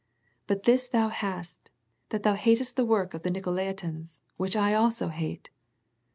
"But 0.47 0.63
this 0.63 0.87
thou 0.87 1.09
hast, 1.09 1.69
that 2.09 2.23
thou 2.23 2.33
hatest 2.33 2.75
the 2.75 2.83
works 2.87 3.13
of 3.13 3.21
the 3.21 3.29
Nicolaitans, 3.29 4.17
which 4.35 4.55
I 4.55 4.73
also 4.73 5.09
hate." 5.09 5.51